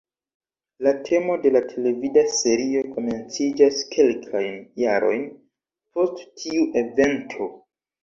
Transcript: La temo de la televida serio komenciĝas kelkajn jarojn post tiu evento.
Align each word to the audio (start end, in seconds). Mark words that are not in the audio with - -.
La 0.85 0.93
temo 1.09 1.35
de 1.43 1.51
la 1.55 1.61
televida 1.73 2.23
serio 2.39 2.83
komenciĝas 2.97 3.85
kelkajn 3.95 4.59
jarojn 4.87 5.25
post 6.01 6.29
tiu 6.43 6.69
evento. 6.87 7.55